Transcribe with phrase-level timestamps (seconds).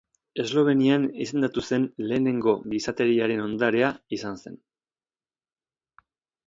[0.43, 4.61] Eslovenian izendatu zen lehenengo Gizateriaren Ondarea izan zen.